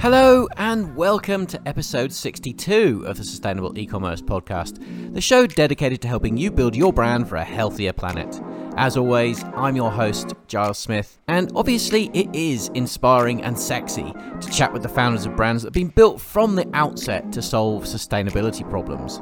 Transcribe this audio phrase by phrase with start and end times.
[0.00, 6.08] Hello, and welcome to episode 62 of the Sustainable E-commerce Podcast, the show dedicated to
[6.08, 8.40] helping you build your brand for a healthier planet.
[8.76, 14.50] As always, I'm your host, Giles Smith, and obviously it is inspiring and sexy to
[14.50, 17.84] chat with the founders of brands that have been built from the outset to solve
[17.84, 19.18] sustainability problems.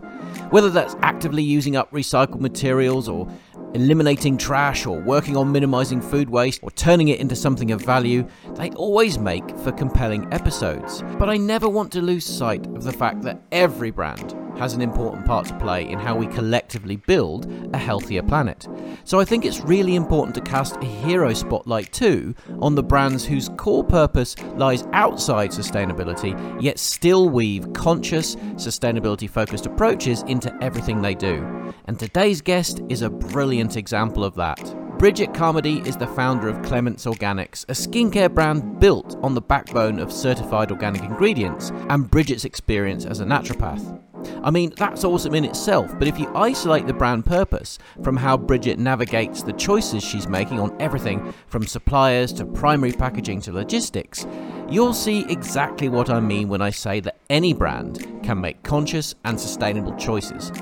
[0.50, 3.28] Whether that's actively using up recycled materials or
[3.77, 8.26] eliminating trash or working on minimizing food waste or turning it into something of value,
[8.54, 11.02] they always make for compelling episodes.
[11.18, 14.80] But I never want to lose sight of the fact that every brand has an
[14.80, 18.66] important part to play in how we collectively build a healthier planet.
[19.04, 23.27] So I think it's really important to cast a hero spotlight too on the brands
[23.27, 31.02] whose core purpose lies outside sustainability, yet still weave conscious, sustainability focused approaches into everything
[31.02, 31.44] they do.
[31.86, 34.77] And today's guest is a brilliant example of that.
[34.98, 39.98] Bridget Carmady is the founder of Clemence Organics, a skincare brand built on the backbone
[39.98, 44.00] of certified organic ingredients and Bridget's experience as a naturopath.
[44.42, 48.36] I mean, that's awesome in itself, but if you isolate the brand purpose from how
[48.36, 54.26] Bridget navigates the choices she's making on everything from suppliers to primary packaging to logistics,
[54.69, 59.14] you'll see exactly what I mean when I say that any brand can make conscious
[59.24, 60.52] and sustainable choices.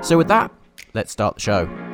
[0.00, 0.50] So, with that,
[0.94, 1.91] let's start the show.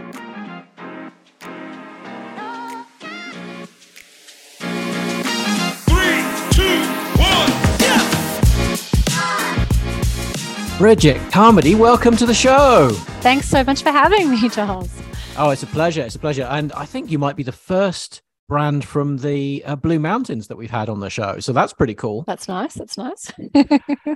[10.79, 12.91] Bridget Carmady, welcome to the show.
[13.21, 14.89] Thanks so much for having me, Giles.
[15.37, 16.03] Oh, it's a pleasure.
[16.03, 16.45] It's a pleasure.
[16.45, 20.57] And I think you might be the first brand from the uh, Blue Mountains that
[20.57, 21.41] we've had on the show.
[21.41, 22.23] So that's pretty cool.
[22.29, 22.75] That's nice.
[22.75, 23.33] That's nice.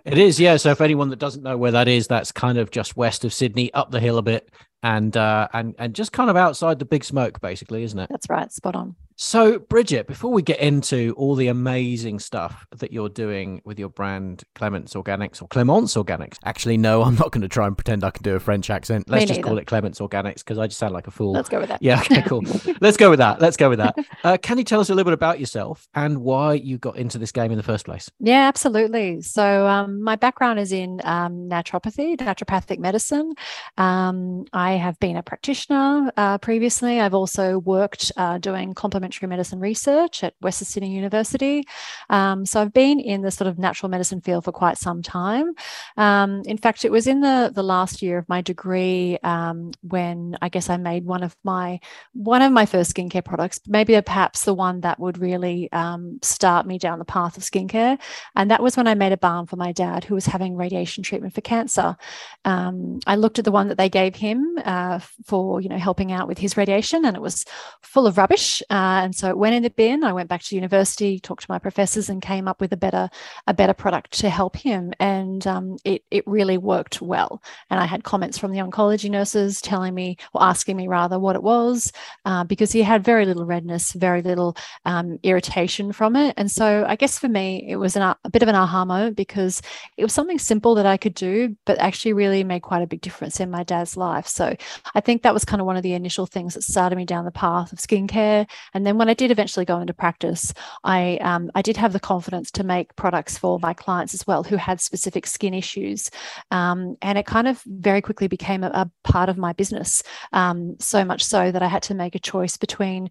[0.04, 0.56] It is, yeah.
[0.56, 3.32] So if anyone that doesn't know where that is, that's kind of just west of
[3.32, 4.48] Sydney, up the hill a bit,
[4.84, 8.08] and uh, and and just kind of outside the big smoke, basically, isn't it?
[8.10, 8.52] That's right.
[8.52, 8.94] Spot on.
[9.24, 13.88] So, Bridget, before we get into all the amazing stuff that you're doing with your
[13.88, 18.02] brand Clemence Organics or Clemence Organics, actually, no, I'm not going to try and pretend
[18.02, 19.08] I can do a French accent.
[19.08, 21.34] Let's just call it Clemence Organics because I just sound like a fool.
[21.34, 21.80] Let's go with that.
[21.80, 22.42] Yeah, okay, cool.
[22.80, 23.40] Let's go with that.
[23.40, 23.94] Let's go with that.
[24.24, 27.18] Uh, can you tell us a little bit about yourself and why you got into
[27.18, 28.08] this game in the first place?
[28.20, 29.20] Yeah, absolutely.
[29.20, 33.34] So, um, my background is in um, naturopathy, naturopathic medicine.
[33.78, 37.00] Um, I have been a practitioner uh, previously.
[37.00, 41.64] I've also worked uh, doing complementary medicine research at Western Sydney University.
[42.08, 45.52] Um, so, I've been in the sort of natural medicine field for quite some time.
[45.96, 50.36] Um, in fact, it was in the the last year of my degree um, when
[50.40, 51.80] I guess I made one of my
[52.12, 56.66] one of my first skincare products, maybe perhaps the one that would really um, start
[56.66, 57.98] me down the path of skincare.
[58.36, 61.02] And that was when I made a balm for my dad who was having radiation
[61.02, 61.96] treatment for cancer.
[62.44, 66.12] Um, I looked at the one that they gave him uh, for, you know, helping
[66.12, 67.44] out with his radiation, and it was
[67.82, 68.62] full of rubbish.
[68.70, 70.04] Uh, and so it went in the bin.
[70.04, 73.08] I went back to university, talked to my professors, and came up with a better
[73.46, 74.92] a better product to help him.
[75.00, 77.42] And um, it it really worked well.
[77.70, 81.36] And I had comments from the oncology nurses telling me or asking me rather what
[81.36, 81.92] it was
[82.24, 86.34] uh, because he had very little redness, very little um, irritation from it.
[86.36, 89.16] And so I guess for me, it was an, a bit of an aha moment
[89.16, 89.62] because
[89.96, 93.00] it was something simple that I could do, but actually really made quite a big
[93.00, 94.26] difference in my dad's life.
[94.26, 94.54] So
[94.94, 97.24] I think that was kind of one of the initial things that started me down
[97.24, 98.48] the path of skincare.
[98.74, 100.52] And then when I did eventually go into practice,
[100.84, 104.42] I um, I did have the confidence to make products for my clients as well
[104.42, 106.10] who had specific skin issues.
[106.50, 110.02] Um, and it kind of very quickly became a, a part of my business.
[110.32, 113.08] Um, so much so that I had to make a choice between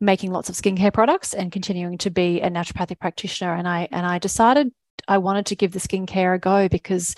[0.00, 3.54] making lots of skincare products and continuing to be a naturopathic practitioner.
[3.54, 4.72] And I and I decided
[5.08, 7.14] I wanted to give the skincare a go because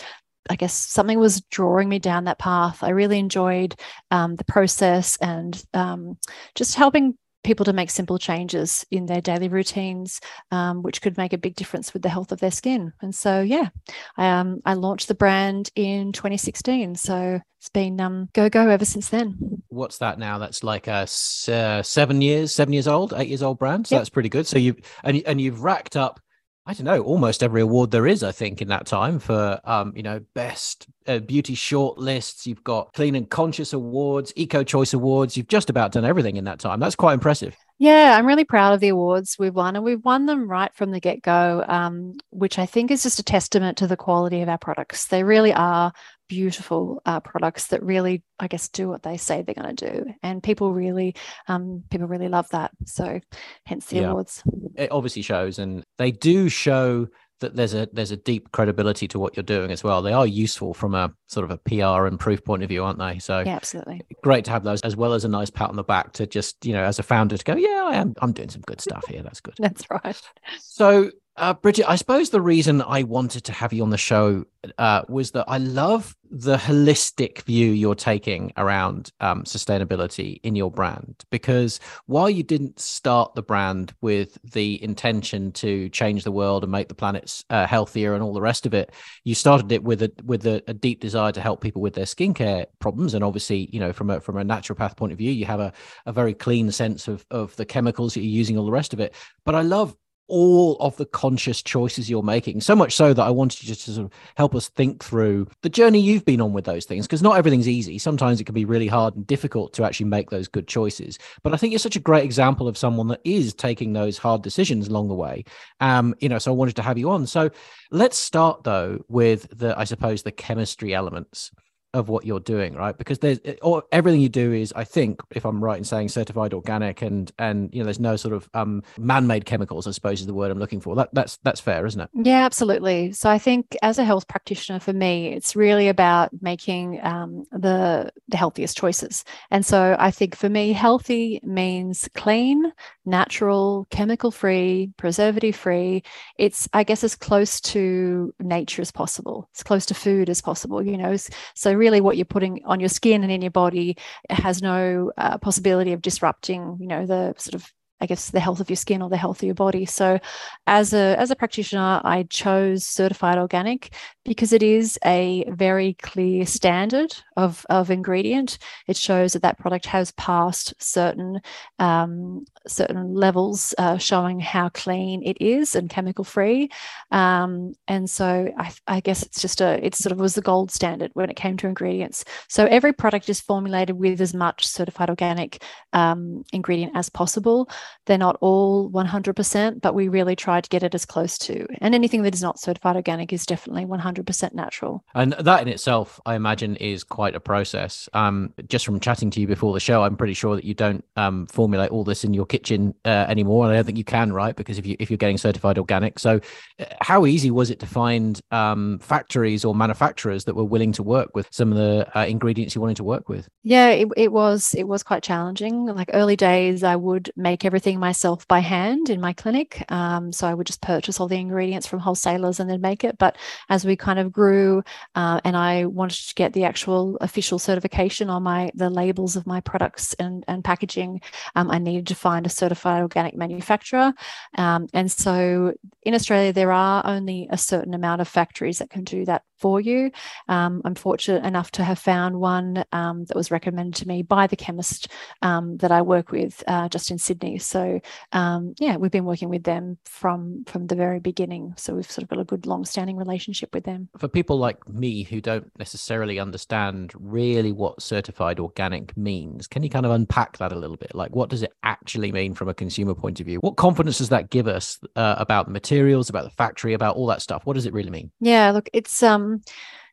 [0.50, 2.82] I guess something was drawing me down that path.
[2.82, 3.76] I really enjoyed
[4.10, 6.19] um, the process and um,
[6.54, 10.21] just helping people to make simple changes in their daily routines,
[10.51, 12.93] um, which could make a big difference with the health of their skin.
[13.01, 13.69] And so, yeah,
[14.17, 16.97] I, um, I launched the brand in 2016.
[16.97, 19.63] So it's been um, go go ever since then.
[19.69, 20.39] What's that now?
[20.39, 21.07] That's like a
[21.49, 23.87] uh, seven years, seven years old, eight years old brand.
[23.87, 24.01] So Yep.
[24.01, 24.47] that's pretty good.
[24.47, 26.21] So you and and you've racked up.
[26.64, 29.93] I don't know, almost every award there is, I think, in that time for, um,
[29.97, 32.47] you know, best uh, beauty short lists.
[32.47, 35.37] You've got clean and conscious awards, eco choice awards.
[35.37, 36.79] You've just about done everything in that time.
[36.79, 37.56] That's quite impressive.
[37.82, 40.93] Yeah, I'm really proud of the awards we've won, and we've won them right from
[40.93, 44.49] the get go, um, which I think is just a testament to the quality of
[44.49, 45.08] our products.
[45.08, 45.93] They really are
[46.29, 50.05] beautiful uh, products that really, I guess, do what they say they're going to do,
[50.23, 51.17] and people really,
[51.49, 52.70] um, people really love that.
[52.87, 53.19] So,
[53.67, 54.11] hence the Yeah.
[54.11, 54.44] awards.
[54.76, 57.08] It obviously shows, and they do show
[57.43, 60.03] that there's a there's a deep credibility to what you're doing as well.
[60.03, 62.99] They are useful from a sort of a PR and proof point of view, aren't
[62.99, 63.19] they?
[63.19, 65.85] So yeah, absolutely great to have those as well as a nice pat on the
[65.85, 68.49] back to just you know as a founder to go, yeah, I am I'm doing
[68.49, 69.23] some good stuff here.
[69.23, 69.55] That's good.
[69.59, 70.21] That's right.
[70.59, 74.44] So uh, Bridget, I suppose the reason I wanted to have you on the show
[74.76, 80.70] uh, was that I love the holistic view you're taking around um, sustainability in your
[80.70, 81.25] brand.
[81.31, 86.73] Because while you didn't start the brand with the intention to change the world and
[86.73, 88.93] make the planet uh, healthier and all the rest of it,
[89.25, 92.05] you started it with a with a, a, deep desire to help people with their
[92.05, 93.14] skincare problems.
[93.14, 95.73] And obviously, you know, from a from a naturopath point of view, you have a,
[96.06, 99.00] a very clean sense of of the chemicals that you're using, all the rest of
[99.00, 99.14] it.
[99.44, 99.96] But I love
[100.32, 102.58] all of the conscious choices you're making.
[102.62, 105.46] So much so that I wanted you just to sort of help us think through
[105.61, 107.99] the journey you've been on with those things, because not everything's easy.
[107.99, 111.19] Sometimes it can be really hard and difficult to actually make those good choices.
[111.43, 114.40] But I think you're such a great example of someone that is taking those hard
[114.40, 115.44] decisions along the way.
[115.81, 117.26] Um, you know, so I wanted to have you on.
[117.26, 117.50] So
[117.90, 121.50] let's start though with the, I suppose, the chemistry elements
[121.94, 122.97] of what you're doing right?
[122.97, 126.55] Because there's or everything you do is i think if i'm right in saying certified
[126.55, 130.27] organic and and you know there's no sort of um man-made chemicals i suppose is
[130.27, 130.94] the word i'm looking for.
[130.94, 132.11] That that's that's fair isn't it?
[132.15, 133.12] Yeah absolutely.
[133.12, 138.11] So i think as a health practitioner for me it's really about making um, the
[138.29, 139.25] the healthiest choices.
[139.50, 142.73] And so i think for me healthy means clean
[143.05, 146.03] natural chemical free preservative free
[146.38, 149.49] it's i guess as close to nature as possible.
[149.56, 151.17] As close to food as possible you know?
[151.55, 153.96] So really what you're putting on your skin and in your body
[154.31, 158.58] has no uh, possibility of disrupting, you know, the sort of I guess the health
[158.58, 159.87] of your skin or the health of your body.
[159.87, 160.19] So
[160.66, 163.94] as a as a practitioner, I chose certified organic
[164.25, 168.58] because it is a very clear standard of, of ingredient.
[168.87, 171.40] It shows that that product has passed certain
[171.78, 176.69] um, certain levels, uh, showing how clean it is and chemical free.
[177.10, 180.70] Um, and so I, I, guess it's just a it sort of was the gold
[180.70, 182.25] standard when it came to ingredients.
[182.49, 185.62] So every product is formulated with as much certified organic
[185.93, 187.69] um, ingredient as possible.
[188.06, 191.67] They're not all 100%, but we really try to get it as close to.
[191.81, 195.05] And anything that is not certified organic is definitely 100 100% natural.
[195.15, 198.09] And that in itself, I imagine, is quite a process.
[198.12, 201.05] Um, just from chatting to you before the show, I'm pretty sure that you don't
[201.17, 203.65] um, formulate all this in your kitchen uh, anymore.
[203.65, 204.55] And I don't think you can, right?
[204.55, 206.41] Because if you if you're getting certified organic, so
[206.79, 211.03] uh, how easy was it to find um, factories or manufacturers that were willing to
[211.03, 213.49] work with some of the uh, ingredients you wanted to work with?
[213.62, 215.87] Yeah, it, it was it was quite challenging.
[215.87, 219.83] Like early days, I would make everything myself by hand in my clinic.
[219.91, 223.17] Um, so I would just purchase all the ingredients from wholesalers and then make it.
[223.17, 223.39] But
[223.71, 224.83] as we kind of grew
[225.15, 229.47] uh, and I wanted to get the actual official certification on my the labels of
[229.47, 231.23] my products and, and packaging,
[231.55, 234.13] um, I needed to find a certified organic manufacturer.
[234.59, 235.73] Um, and so
[236.03, 239.81] in Australia, there are only a certain amount of factories that can do that for
[239.81, 240.11] you.
[240.49, 244.49] Um, I'm fortunate enough to have found one um, that was recommended to me by
[244.49, 245.09] the chemist
[245.41, 247.59] um, that I work with uh, just in Sydney.
[247.62, 248.00] So
[248.32, 251.75] um, yeah, we've been working with them from from the very beginning.
[251.76, 254.09] So we've sort of got a good long-standing relationship with them.
[254.19, 259.91] For people like me who don't necessarily understand really what certified organic means, can you
[259.91, 261.14] kind of unpack that a little bit?
[261.14, 263.59] Like, what does it actually mean from a consumer point of view?
[263.59, 267.26] What confidence does that give us uh, about the materials, about the factory, about all
[267.26, 267.64] that stuff?
[267.64, 268.31] What does it really mean?
[268.41, 269.62] Yeah, look, it's um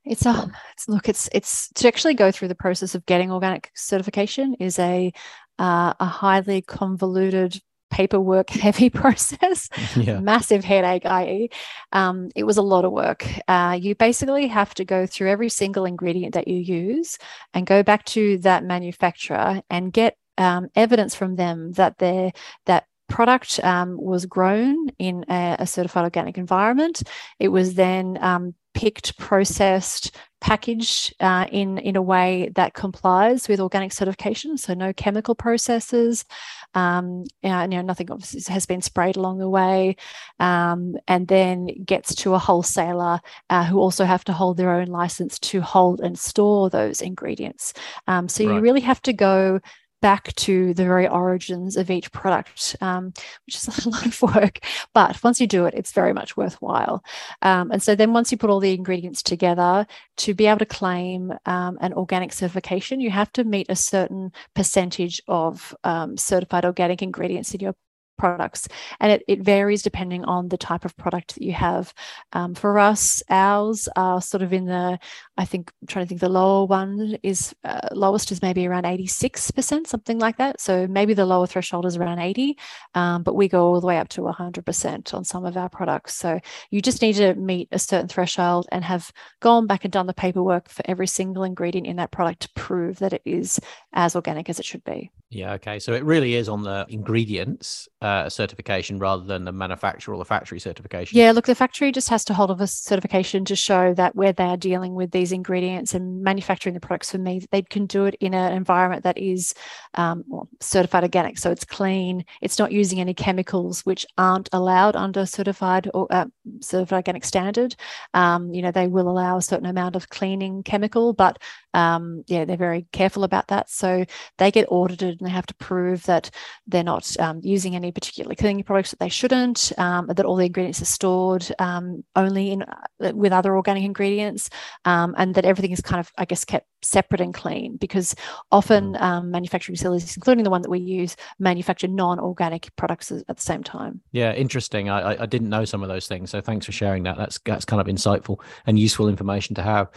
[0.05, 3.71] it's a it's, look it's it's to actually go through the process of getting organic
[3.75, 5.11] certification is a
[5.59, 10.19] uh, a highly convoluted paperwork heavy process yeah.
[10.19, 11.49] massive headache i.e
[11.91, 15.49] um, it was a lot of work uh, you basically have to go through every
[15.49, 17.17] single ingredient that you use
[17.53, 22.31] and go back to that manufacturer and get um, evidence from them that they
[22.65, 27.03] that product um, was grown in a, a, certified organic environment.
[27.39, 33.59] It was then um, picked, processed, packaged uh, in in a way that complies with
[33.59, 34.57] organic certification.
[34.57, 36.25] So no chemical processes,
[36.73, 39.95] um, and, you know nothing obviously has been sprayed along the way,
[40.39, 44.87] um, and then gets to a wholesaler uh, who also have to hold their own
[44.87, 47.73] license to hold and store those ingredients.
[48.07, 48.55] Um, so right.
[48.55, 49.59] you really have to go
[50.01, 53.13] back to the very origins of each product, um,
[53.45, 54.59] which is a lot of work.
[54.93, 57.03] But once you do it, it's very much worthwhile.
[57.41, 59.85] Um, and so then once you put all the ingredients together,
[60.17, 64.31] to be able to claim um, an organic certification, you have to meet a certain
[64.55, 67.75] percentage of um, certified organic ingredients in your
[68.19, 68.67] products
[68.99, 71.93] and it, it varies depending on the type of product that you have
[72.33, 74.99] um, for us ours are sort of in the
[75.39, 78.83] I think I'm trying to think the lower one is uh, lowest is maybe around
[78.83, 80.59] 86%, something like that.
[80.59, 82.57] So maybe the lower threshold is around 80,
[82.93, 86.15] um, but we go all the way up to 100% on some of our products.
[86.15, 86.41] So
[86.71, 90.13] you just need to meet a certain threshold and have gone back and done the
[90.13, 93.61] paperwork for every single ingredient in that product to prove that it is
[93.93, 95.09] as organic as it should be.
[95.31, 95.53] Yeah.
[95.53, 95.77] Okay.
[95.77, 100.25] So it really is on the ingredients uh, certification rather than the manufacturer or the
[100.25, 101.17] factory certification.
[101.17, 101.31] Yeah.
[101.31, 104.43] Look, the factory just has to hold of a certification to show that where they
[104.43, 108.15] are dealing with these ingredients and manufacturing the products for me, they can do it
[108.19, 109.53] in an environment that is
[109.95, 111.37] um, well, certified organic.
[111.37, 112.25] So it's clean.
[112.41, 116.25] It's not using any chemicals which aren't allowed under certified or uh,
[116.61, 117.75] certified organic standard.
[118.13, 121.39] Um, you know, they will allow a certain amount of cleaning chemical, but
[121.73, 123.69] um, yeah, they're very careful about that.
[123.69, 124.05] So
[124.37, 126.29] they get audited and they have to prove that
[126.67, 130.45] they're not um, using any particular cleaning products that they shouldn't, um, that all the
[130.45, 134.49] ingredients are stored um, only in uh, with other organic ingredients,
[134.85, 137.77] um, and that everything is kind of, I guess, kept separate and clean.
[137.77, 138.15] Because
[138.51, 139.01] often Mm.
[139.01, 143.63] um, manufacturing facilities, including the one that we use, manufacture non-organic products at the same
[143.63, 143.99] time.
[144.11, 144.89] Yeah, interesting.
[144.89, 147.17] I, I I didn't know some of those things, so thanks for sharing that.
[147.17, 149.89] That's that's kind of insightful and useful information to have.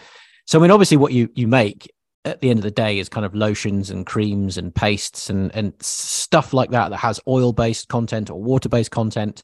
[0.46, 1.90] So, I mean, obviously, what you you make
[2.25, 5.54] at the end of the day is kind of lotions and creams and pastes and
[5.54, 9.42] and stuff like that that has oil based content or water based content,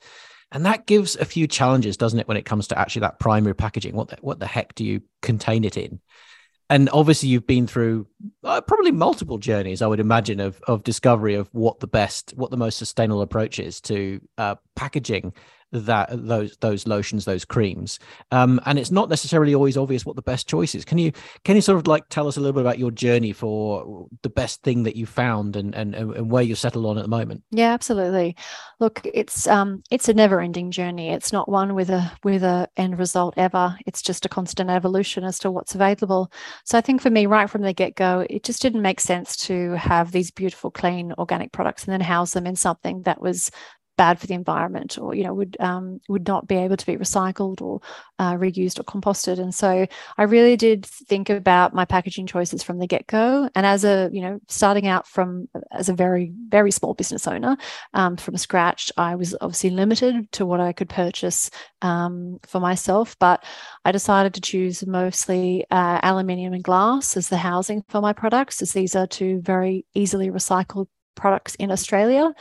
[0.52, 3.54] and that gives a few challenges, doesn't it, when it comes to actually that primary
[3.54, 3.94] packaging?
[3.94, 6.00] What the, what the heck do you contain it in?
[6.70, 8.06] And obviously, you've been through
[8.44, 12.50] uh, probably multiple journeys, I would imagine, of of discovery of what the best, what
[12.50, 15.32] the most sustainable approach is to uh, packaging
[15.72, 17.98] that those those lotions those creams
[18.30, 21.12] um and it's not necessarily always obvious what the best choice is can you
[21.44, 24.30] can you sort of like tell us a little bit about your journey for the
[24.30, 27.42] best thing that you found and and, and where you're settled on at the moment
[27.50, 28.36] Yeah, absolutely.
[28.80, 31.10] Look, it's um it's a never-ending journey.
[31.10, 33.76] It's not one with a with a end result ever.
[33.86, 36.30] It's just a constant evolution as to what's available.
[36.64, 39.72] So I think for me, right from the get-go, it just didn't make sense to
[39.72, 43.50] have these beautiful, clean, organic products and then house them in something that was
[43.98, 46.96] bad for the environment or you know would um, would not be able to be
[46.96, 47.82] recycled or
[48.18, 49.38] uh, reused or composted.
[49.38, 49.86] And so
[50.16, 53.50] i really did think about my packaging choices from the get-go.
[53.54, 57.58] And as a you know starting out from as a very very small business owner
[57.92, 61.50] um, from scratch i was obviously limited to what i could purchase
[61.82, 63.16] um, for myself.
[63.18, 63.44] But
[63.84, 68.62] i decided to choose mostly uh, aluminium and glass as the housing for my products
[68.62, 70.86] as these are two very easily recycled
[71.16, 72.32] products in australia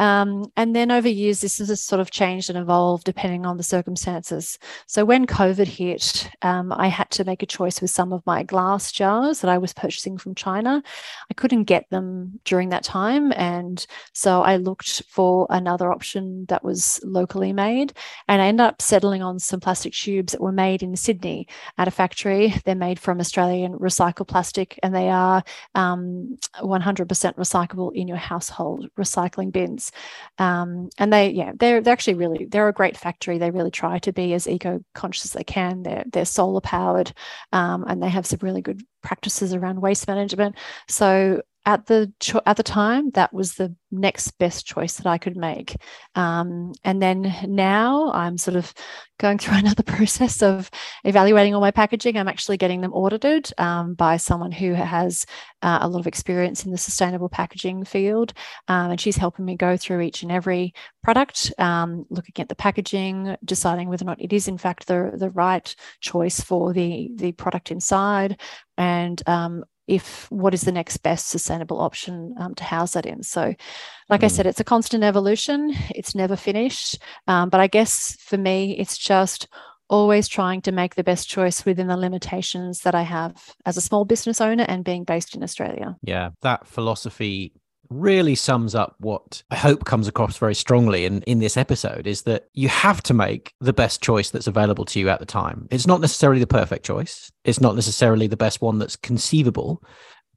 [0.00, 3.62] um, and then over years, this has sort of changed and evolved depending on the
[3.62, 4.58] circumstances.
[4.86, 8.42] So when COVID hit, um, I had to make a choice with some of my
[8.42, 10.82] glass jars that I was purchasing from China.
[11.30, 13.30] I couldn't get them during that time.
[13.36, 17.92] And so I looked for another option that was locally made.
[18.26, 21.88] And I ended up settling on some plastic tubes that were made in Sydney at
[21.88, 22.54] a factory.
[22.64, 28.88] They're made from Australian recycled plastic and they are um, 100% recyclable in your household
[28.98, 29.89] recycling bins.
[30.38, 33.38] Um, and they, yeah, they're they're actually really they're a great factory.
[33.38, 35.82] They really try to be as eco conscious as they can.
[35.82, 37.12] They're they're solar powered,
[37.52, 40.56] um, and they have some really good practices around waste management.
[40.88, 45.18] So at the cho- at the time, that was the next best choice that I
[45.18, 45.76] could make.
[46.14, 48.72] Um, and then now I'm sort of
[49.18, 50.70] going through another process of
[51.04, 52.16] evaluating all my packaging.
[52.16, 55.26] I'm actually getting them audited um, by someone who has
[55.60, 58.32] uh, a lot of experience in the sustainable packaging field,
[58.68, 62.54] um, and she's helping me go through each and every product, um, looking at the
[62.54, 67.10] packaging, deciding whether or not it is in fact the the right choice for the
[67.16, 68.40] the product inside,
[68.78, 73.24] and um, if what is the next best sustainable option um, to house that in.
[73.24, 73.54] So,
[74.08, 74.24] like mm.
[74.24, 75.74] I said, it's a constant evolution.
[75.90, 76.98] It's never finished.
[77.26, 79.48] Um, but I guess for me, it's just
[79.88, 83.80] always trying to make the best choice within the limitations that I have as a
[83.80, 85.96] small business owner and being based in Australia.
[86.02, 87.52] Yeah, that philosophy
[87.90, 92.22] really sums up what I hope comes across very strongly in, in this episode is
[92.22, 95.66] that you have to make the best choice that's available to you at the time.
[95.70, 99.82] It's not necessarily the perfect choice, it's not necessarily the best one that's conceivable,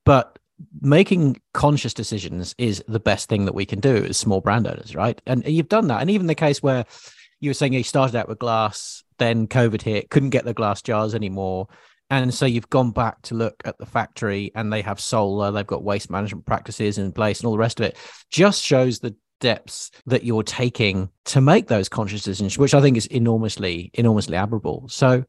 [0.03, 0.39] but
[0.81, 4.95] making conscious decisions is the best thing that we can do as small brand owners,
[4.95, 5.21] right?
[5.25, 6.01] And you've done that.
[6.01, 6.85] And even the case where
[7.39, 10.81] you were saying you started out with glass, then COVID hit, couldn't get the glass
[10.81, 11.67] jars anymore
[12.09, 15.67] and so you've gone back to look at the factory and they have solar they've
[15.67, 17.97] got waste management practices in place and all the rest of it
[18.29, 22.95] just shows the depths that you're taking to make those conscious decisions which i think
[22.95, 24.87] is enormously enormously admirable.
[24.87, 25.25] So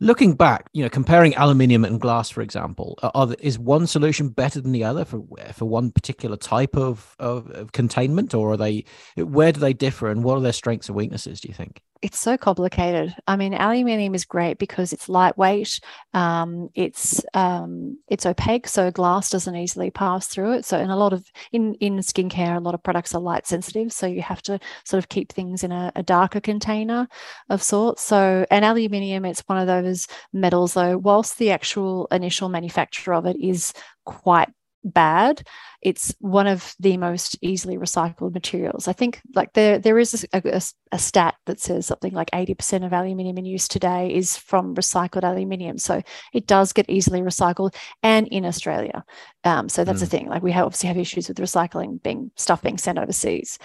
[0.00, 4.60] looking back you know comparing aluminium and glass for example are, is one solution better
[4.60, 5.22] than the other for
[5.52, 8.84] for one particular type of, of, of containment or are they
[9.16, 12.18] where do they differ and what are their strengths and weaknesses do you think it's
[12.18, 13.14] so complicated.
[13.26, 15.80] I mean, aluminium is great because it's lightweight.
[16.14, 20.64] Um, it's um, it's opaque, so glass doesn't easily pass through it.
[20.64, 23.92] So, in a lot of in in skincare, a lot of products are light sensitive,
[23.92, 27.06] so you have to sort of keep things in a, a darker container
[27.50, 28.02] of sorts.
[28.02, 30.96] So, and aluminium, it's one of those metals, though.
[30.96, 34.48] Whilst the actual initial manufacture of it is quite
[34.84, 35.42] bad
[35.82, 38.86] it's one of the most easily recycled materials.
[38.86, 40.60] I think like there there is a, a,
[40.92, 45.24] a, stat that says something like 80% of aluminium in use today is from recycled
[45.24, 45.78] aluminium.
[45.78, 46.02] So
[46.34, 49.04] it does get easily recycled and in australia.
[49.44, 50.00] Um, so that's mm.
[50.00, 53.58] the thing like we have, obviously have issues with recycling being stuff being sent overseas.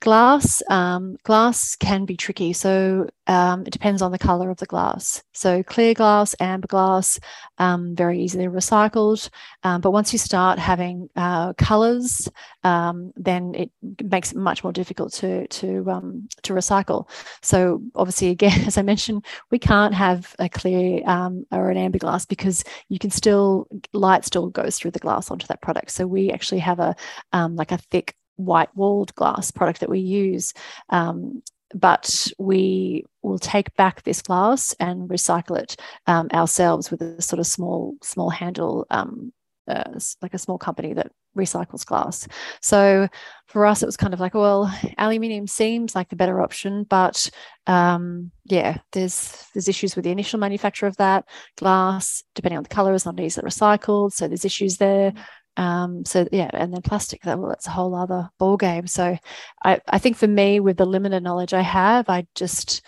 [0.00, 2.52] Glass um, glass can be tricky.
[2.52, 5.22] So um, it depends on the color of the glass.
[5.32, 7.20] So clear glass amber glass
[7.58, 9.28] um, very easily recycled.
[9.62, 12.28] Um, but once you start having uh, colors,
[12.64, 13.70] um, then it
[14.02, 17.08] makes it much more difficult to to um, to recycle.
[17.42, 21.98] So obviously, again, as I mentioned, we can't have a clear um, or an amber
[21.98, 25.90] glass because you can still light still goes through the glass onto that product.
[25.90, 26.96] So we actually have a
[27.32, 30.54] um, like a thick white walled glass product that we use
[30.88, 31.42] um,
[31.74, 35.76] but we will take back this glass and recycle it
[36.06, 39.32] um, ourselves with a sort of small small handle um,
[39.68, 42.26] uh, like a small company that recycles glass.
[42.60, 43.08] So
[43.46, 47.30] for us, it was kind of like, well, aluminium seems like the better option, but
[47.66, 51.24] um, yeah, there's there's issues with the initial manufacture of that
[51.56, 52.22] glass.
[52.34, 55.12] Depending on the color, is not easily recycled, so there's issues there.
[55.56, 58.86] Um, so yeah, and then plastic, that well, that's a whole other ball game.
[58.86, 59.16] So
[59.64, 62.82] I, I think for me, with the limited knowledge I have, I just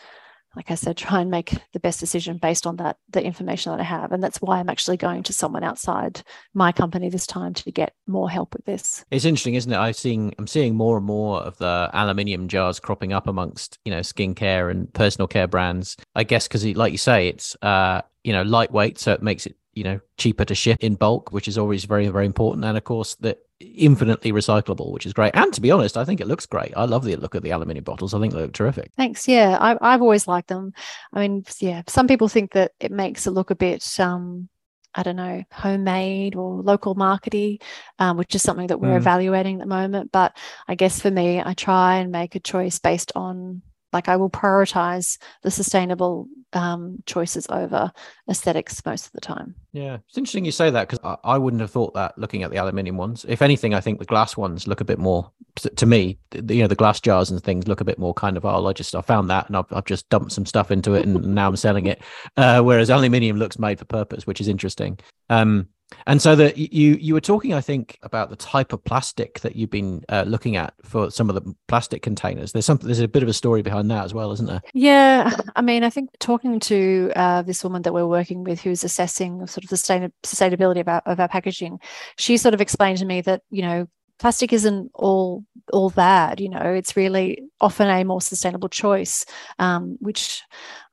[0.57, 3.81] like I said, try and make the best decision based on that, the information that
[3.81, 4.13] I have.
[4.13, 6.23] And that's why I'm actually going to someone outside
[6.55, 9.05] my company this time to get more help with this.
[9.11, 9.77] It's interesting, isn't it?
[9.77, 13.91] I'm seeing I'm seeing more and more of the aluminium jars cropping up amongst, you
[13.91, 15.97] know, skincare and personal care brands.
[16.15, 19.57] I guess because like you say, it's uh, you know, lightweight, so it makes it
[19.75, 22.85] you know cheaper to ship in bulk which is always very very important and of
[22.85, 25.35] course that infinitely recyclable which is great.
[25.35, 26.73] And to be honest i think it looks great.
[26.77, 28.15] I love the look of the aluminium bottles.
[28.15, 28.91] I think they look terrific.
[28.97, 29.29] Thanks.
[29.29, 30.73] Yeah I, i've always liked them.
[31.13, 34.49] I mean yeah some people think that it makes it look a bit um
[34.95, 37.63] I don't know, homemade or local markety,
[37.99, 38.99] um, which is something that we're mm.
[38.99, 40.13] evaluating at the moment.
[40.13, 40.37] But
[40.69, 44.31] I guess for me, I try and make a choice based on like I will
[44.31, 47.93] prioritize the sustainable um, choices over
[48.29, 49.55] aesthetics most of the time.
[49.73, 52.51] Yeah, it's interesting you say that because I, I, wouldn't have thought that looking at
[52.51, 53.25] the aluminium ones.
[53.27, 56.19] If anything, I think the glass ones look a bit more to me.
[56.31, 58.45] The, you know, the glass jars and things look a bit more kind of.
[58.45, 61.07] Oh, I just I found that and I've, I've just dumped some stuff into it
[61.07, 62.03] and now I'm selling it.
[62.37, 64.99] Uh, whereas aluminium looks made for purpose, which is interesting.
[65.31, 65.69] Um,
[66.07, 69.57] and so that you you were talking, I think, about the type of plastic that
[69.57, 72.53] you've been uh, looking at for some of the plastic containers.
[72.53, 72.87] There's something.
[72.87, 74.63] There's a bit of a story behind that as well, isn't there?
[74.75, 78.85] Yeah, I mean, I think talking to uh, this woman that we're working with, who's
[78.85, 81.81] assessing sort of the sustain- sustainability of our, of our packaging,
[82.17, 86.49] she sort of explained to me that you know plastic isn't all all bad you
[86.49, 89.27] know it's really often a more sustainable choice
[89.59, 90.43] um, which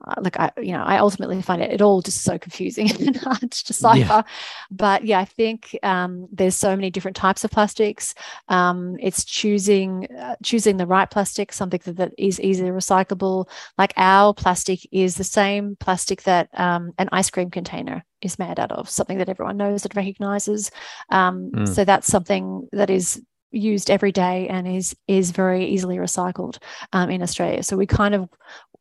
[0.08, 3.18] uh, like i you know i ultimately find it, it all just so confusing and
[3.18, 4.22] hard to decipher yeah.
[4.72, 8.14] but yeah i think um, there's so many different types of plastics
[8.48, 13.94] um, it's choosing uh, choosing the right plastic something that, that is easily recyclable like
[13.98, 18.72] our plastic is the same plastic that um, an ice cream container is made out
[18.72, 20.72] of, something that everyone knows and recognizes.
[21.10, 21.68] Um, mm.
[21.68, 26.60] So that's something that is used every day and is is very easily recycled
[26.94, 27.64] um, in Australia.
[27.64, 28.30] So we kind of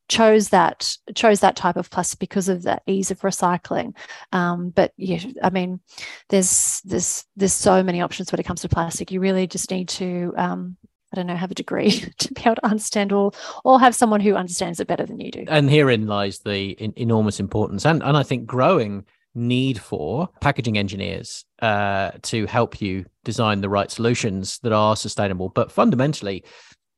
[0.09, 3.95] chose that chose that type of plastic because of that ease of recycling.
[4.33, 5.81] Um, but yeah, I mean,
[6.29, 9.11] there's there's there's so many options when it comes to plastic.
[9.11, 10.77] You really just need to um,
[11.13, 13.33] I don't know, have a degree to be able to understand or
[13.65, 15.45] or have someone who understands it better than you do.
[15.49, 20.77] And herein lies the in, enormous importance and and I think growing need for packaging
[20.77, 25.49] engineers uh, to help you design the right solutions that are sustainable.
[25.49, 26.45] But fundamentally,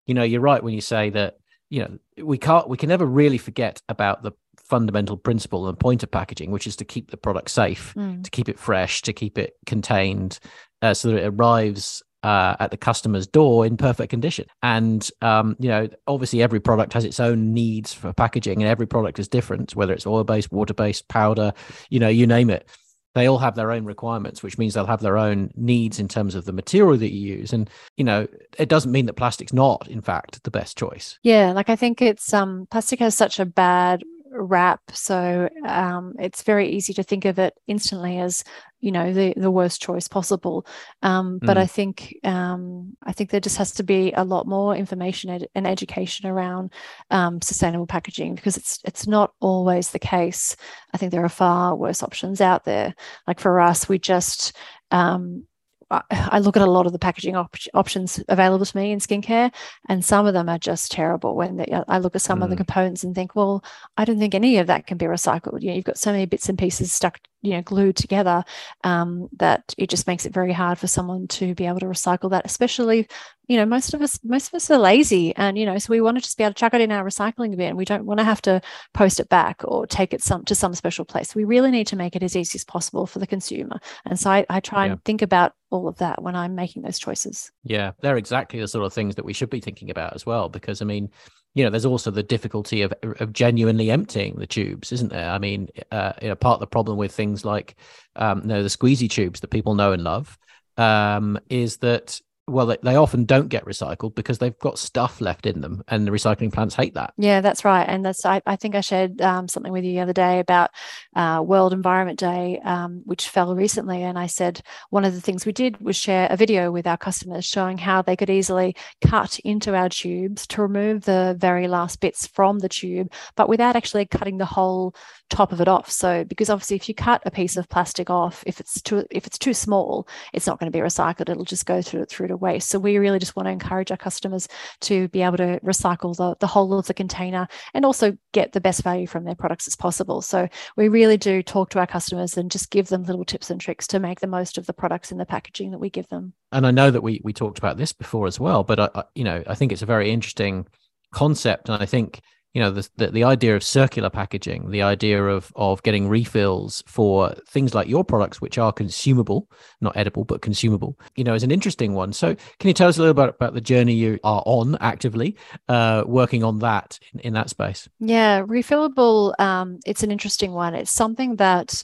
[0.06, 1.36] you know, you're right when you say that
[1.70, 4.32] you know we can't we can never really forget about the
[4.70, 8.22] fundamental principle and point of packaging, which is to keep the product safe, mm.
[8.22, 10.38] to keep it fresh, to keep it contained,
[10.82, 14.46] uh, so that it arrives uh, at the customer's door in perfect condition.
[14.62, 18.86] And um, you know, obviously, every product has its own needs for packaging, and every
[18.86, 21.52] product is different, whether it's oil-based, water-based, powder,
[21.88, 22.68] you know, you name it.
[23.14, 26.34] They all have their own requirements, which means they'll have their own needs in terms
[26.34, 27.52] of the material that you use.
[27.52, 31.18] And you know, it doesn't mean that plastic's not, in fact, the best choice.
[31.22, 34.80] Yeah, like I think it's um, plastic has such a bad rap.
[34.92, 38.44] So um, it's very easy to think of it instantly as
[38.80, 40.66] you know the the worst choice possible
[41.02, 41.60] um, but mm.
[41.60, 45.48] i think um, i think there just has to be a lot more information ed-
[45.54, 46.72] and education around
[47.10, 50.56] um, sustainable packaging because it's it's not always the case
[50.94, 52.94] i think there are far worse options out there
[53.26, 54.56] like for us we just
[54.90, 55.44] um,
[55.90, 59.52] I look at a lot of the packaging op- options available to me in skincare,
[59.88, 61.34] and some of them are just terrible.
[61.34, 62.44] When they, I look at some mm.
[62.44, 62.60] of the mm.
[62.60, 63.64] components and think, well,
[63.96, 65.62] I don't think any of that can be recycled.
[65.62, 68.44] You know, you've got so many bits and pieces stuck, you know, glued together
[68.84, 72.30] um, that it just makes it very hard for someone to be able to recycle
[72.30, 72.44] that.
[72.44, 73.08] Especially,
[73.48, 76.00] you know, most of us, most of us are lazy, and you know, so we
[76.00, 77.76] want to just be able to chuck it in our recycling bin.
[77.76, 78.60] We don't want to have to
[78.94, 81.34] post it back or take it some to some special place.
[81.34, 83.80] We really need to make it as easy as possible for the consumer.
[84.04, 84.92] And so I, I try yeah.
[84.92, 87.50] and think about all of that when I'm making those choices.
[87.64, 90.48] Yeah, they're exactly the sort of things that we should be thinking about as well.
[90.48, 91.10] Because I mean,
[91.54, 95.30] you know, there's also the difficulty of of genuinely emptying the tubes, isn't there?
[95.30, 97.76] I mean, uh, you know, part of the problem with things like,
[98.16, 100.38] um, you know, the squeezy tubes that people know and love,
[100.76, 105.46] um, is that well they, they often don't get recycled because they've got stuff left
[105.46, 107.12] in them and the recycling plants hate that.
[107.16, 110.00] Yeah that's right and that's i, I think i shared um, something with you the
[110.00, 110.70] other day about
[111.14, 115.46] uh, world environment day um, which fell recently and i said one of the things
[115.46, 118.74] we did was share a video with our customers showing how they could easily
[119.04, 123.76] cut into our tubes to remove the very last bits from the tube but without
[123.76, 124.94] actually cutting the whole
[125.30, 125.90] top of it off.
[125.90, 129.26] So because obviously if you cut a piece of plastic off if it's too if
[129.26, 132.36] it's too small it's not going to be recycled it'll just go through through to
[132.40, 132.68] waste.
[132.68, 134.48] So we really just want to encourage our customers
[134.82, 138.60] to be able to recycle the, the whole of the container and also get the
[138.60, 140.22] best value from their products as possible.
[140.22, 143.60] So we really do talk to our customers and just give them little tips and
[143.60, 146.32] tricks to make the most of the products in the packaging that we give them.
[146.52, 149.04] And i know that we we talked about this before as well but I, I
[149.14, 150.66] you know i think it's a very interesting
[151.12, 151.68] concept.
[151.68, 152.20] And i think
[152.54, 156.82] you know the, the, the idea of circular packaging the idea of of getting refills
[156.86, 159.48] for things like your products which are consumable
[159.80, 162.12] not edible but consumable you know is an interesting one.
[162.12, 165.36] So can you tell us a little bit about the journey you are on actively
[165.68, 167.88] uh, working on that in, in that space?
[167.98, 170.74] Yeah refillable um, it's an interesting one.
[170.74, 171.82] It's something that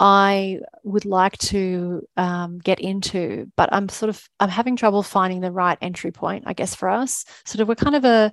[0.00, 5.40] I would like to um, get into, but I'm sort of I'm having trouble finding
[5.40, 6.44] the right entry point.
[6.46, 8.32] I guess for us, sort of we're kind of a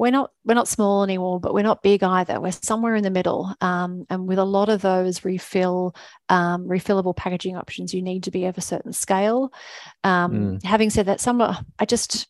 [0.00, 2.40] we're not we're not small anymore, but we're not big either.
[2.40, 5.94] We're somewhere in the middle, um, and with a lot of those refill
[6.30, 9.52] um, refillable packaging options, you need to be of a certain scale.
[10.02, 10.64] Um, mm.
[10.64, 12.28] Having said that, some I just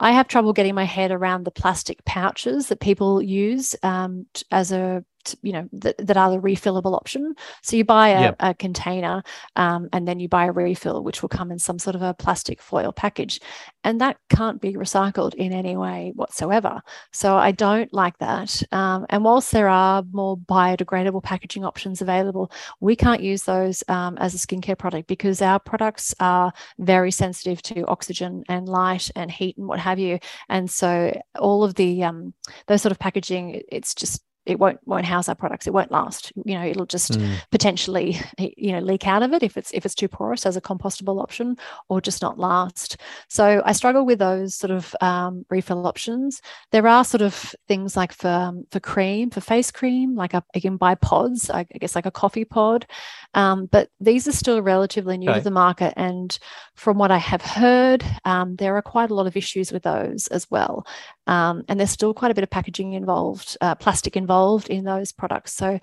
[0.00, 4.72] I have trouble getting my head around the plastic pouches that people use um, as
[4.72, 5.04] a
[5.42, 7.34] you know that, that are the refillable option.
[7.62, 8.36] So you buy a, yep.
[8.40, 9.22] a container
[9.56, 12.14] um, and then you buy a refill which will come in some sort of a
[12.14, 13.40] plastic foil package
[13.84, 16.80] and that can't be recycled in any way whatsoever.
[17.12, 18.62] So i don't like that.
[18.72, 24.16] Um, and whilst there are more biodegradable packaging options available we can't use those um,
[24.18, 29.30] as a skincare product because our products are very sensitive to oxygen and light and
[29.30, 30.18] heat and what have you.
[30.48, 32.34] And so all of the um,
[32.66, 35.66] those sort of packaging it's just it won't won't house our products.
[35.66, 36.32] It won't last.
[36.44, 37.36] You know it'll just mm.
[37.50, 40.60] potentially you know leak out of it if it's if it's too porous as a
[40.60, 41.56] compostable option
[41.88, 42.96] or just not last.
[43.28, 46.40] So i struggle with those sort of um, refill options.
[46.72, 50.42] There are sort of things like for um, for cream for face cream like a,
[50.54, 52.86] you can buy pods i guess like a coffee pod.
[53.34, 55.38] Um, but these are still relatively new okay.
[55.38, 56.38] to the market and
[56.74, 60.26] from what i have heard um, there are quite a lot of issues with those
[60.28, 60.86] as well.
[61.26, 64.31] Um, and there's still quite a bit of packaging involved, uh, plastic involved
[64.68, 65.52] in those products.
[65.54, 65.78] So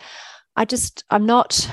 [0.55, 1.69] I just, I'm not,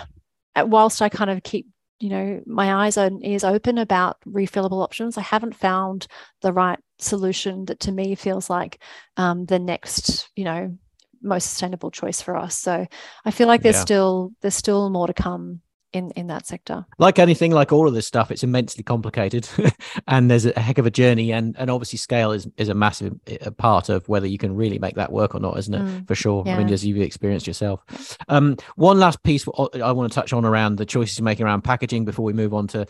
[0.54, 1.66] uh, whilst I kind of keep,
[1.98, 6.06] you know, my eyes and ears open about refillable options, I haven't found
[6.42, 8.80] the right solution that to me feels like
[9.16, 10.76] um, the next, you know,
[11.22, 12.58] most sustainable choice for us.
[12.58, 12.86] So
[13.24, 13.82] I feel like there's yeah.
[13.82, 15.60] still there's still more to come
[15.96, 16.86] in in that sector.
[16.98, 19.48] Like anything like all of this stuff it's immensely complicated
[20.06, 23.14] and there's a heck of a journey and and obviously scale is is a massive
[23.40, 25.82] a part of whether you can really make that work or not isn't it?
[25.82, 26.42] Mm, for sure.
[26.46, 26.54] Yeah.
[26.54, 27.82] i mean as you've experienced yourself.
[28.28, 29.46] Um one last piece
[29.82, 32.54] i want to touch on around the choices you're making around packaging before we move
[32.54, 32.86] on to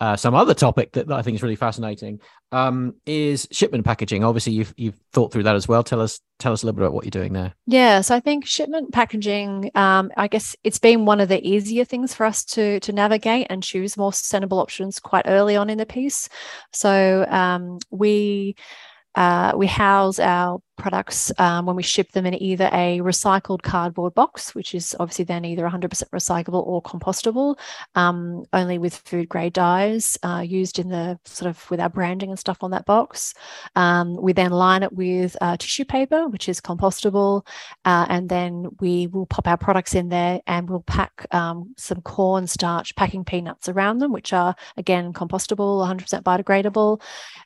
[0.00, 2.20] uh, some other topic that, that, I think is really fascinating
[2.52, 4.24] um, is shipment packaging.
[4.24, 5.84] Obviously, you've you've thought through that as well.
[5.84, 7.54] Tell us tell us a little bit about what you're doing there.
[7.66, 9.70] Yeah, so I think shipment packaging.
[9.74, 13.46] Um, I guess it's been one of the easier things for us to to navigate
[13.50, 16.28] and choose more sustainable options quite early on in the piece.
[16.72, 18.56] So um, we
[19.14, 24.14] uh, we house our products um, when we ship them in either a recycled cardboard
[24.14, 27.58] box, which is obviously then either 100% recyclable or compostable,
[27.94, 32.30] um, only with food grade dyes uh, used in the sort of with our branding
[32.30, 33.34] and stuff on that box.
[33.76, 37.46] Um, we then line it with uh, tissue paper, which is compostable,
[37.84, 42.00] uh, and then we will pop our products in there and we'll pack um, some
[42.02, 47.00] cornstarch packing peanuts around them, which are again compostable, 100% biodegradable,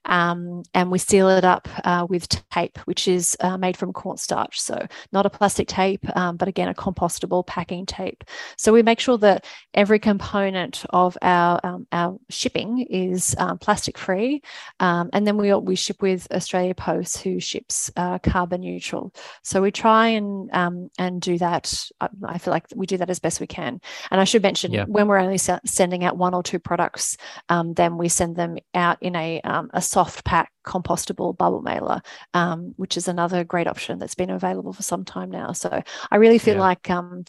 [0.04, 4.60] um, and we seal it up uh, with tape, which is uh, made from cornstarch.
[4.60, 8.24] So not a plastic tape, um, but again, a compostable packing tape.
[8.56, 13.98] So we make sure that every component of our, um, our shipping is um, plastic
[13.98, 14.42] free.
[14.80, 19.12] Um, and then we, we ship with Australia Post, who ships uh, carbon neutral.
[19.42, 21.88] So we try and, um, and do that.
[22.00, 23.80] I, feel like we do that as best we can.
[24.10, 24.84] And I should mention yeah.
[24.84, 27.16] when we're only sending out one or two products,
[27.48, 29.40] um, then we send them out in a,
[29.72, 32.00] a soft pack compostable bubble mailer,
[32.34, 35.52] um, which is another great option that's been available for some time now.
[35.52, 36.60] So I really feel yeah.
[36.60, 37.24] like um,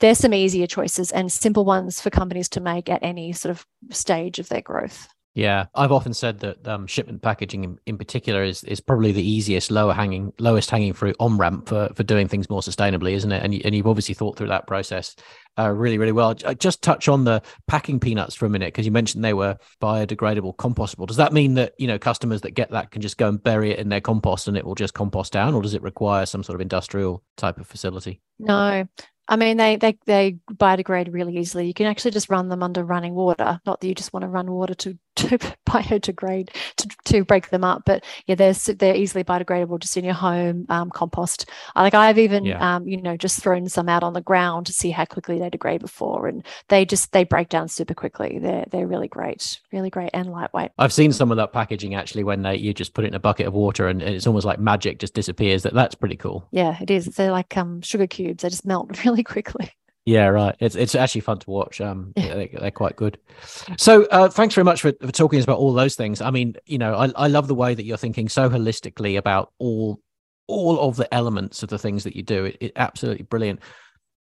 [0.00, 3.66] there's some easier choices and simple ones for companies to make at any sort of
[3.90, 5.08] stage of their growth.
[5.36, 9.22] Yeah, I've often said that um, shipment packaging in, in, particular is, is probably the
[9.22, 13.30] easiest, lower hanging, lowest hanging fruit on ramp for, for doing things more sustainably, isn't
[13.30, 13.42] it?
[13.42, 15.14] And, you, and you've obviously thought through that process
[15.58, 16.34] uh, really, really well.
[16.46, 19.58] I just touch on the packing peanuts for a minute because you mentioned they were
[19.82, 21.06] biodegradable, compostable.
[21.06, 23.72] Does that mean that you know customers that get that can just go and bury
[23.72, 26.42] it in their compost and it will just compost down, or does it require some
[26.42, 28.20] sort of industrial type of facility?
[28.38, 28.86] No,
[29.28, 31.66] I mean, they they they biodegrade really easily.
[31.66, 33.60] You can actually just run them under running water.
[33.66, 37.64] Not that you just want to run water to to biodegrade to, to break them
[37.64, 41.48] up, but yeah, they're they're easily biodegradable just in your home um, compost.
[41.74, 42.76] Like I've even yeah.
[42.76, 45.48] um, you know just thrown some out on the ground to see how quickly they
[45.48, 48.38] degrade before, and they just they break down super quickly.
[48.38, 50.72] They're they're really great, really great and lightweight.
[50.78, 53.20] I've seen some of that packaging actually when they you just put it in a
[53.20, 55.62] bucket of water and it's almost like magic just disappears.
[55.62, 56.46] That that's pretty cool.
[56.50, 57.06] Yeah, it is.
[57.06, 58.42] They're like um, sugar cubes.
[58.42, 59.70] They just melt really quickly.
[60.06, 60.54] Yeah, right.
[60.60, 61.80] It's it's actually fun to watch.
[61.80, 62.34] Um, yeah.
[62.34, 63.18] they, are quite good.
[63.76, 66.20] So, uh, thanks very much for, for talking about all those things.
[66.20, 69.52] I mean, you know, I, I love the way that you're thinking so holistically about
[69.58, 70.00] all
[70.46, 72.44] all of the elements of the things that you do.
[72.44, 73.60] It, it absolutely brilliant.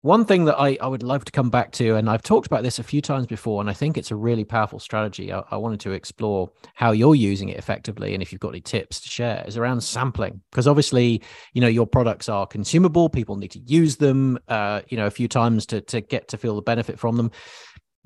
[0.05, 2.61] One thing that I, I would love to come back to, and I've talked about
[2.61, 5.33] this a few times before, and I think it's a really powerful strategy.
[5.33, 8.61] I, I, wanted to explore how you're using it effectively, and if you've got any
[8.61, 10.43] tips to share, is around sampling.
[10.51, 14.95] Because obviously, you know, your products are consumable; people need to use them, uh, you
[14.95, 17.31] know, a few times to to get to feel the benefit from them.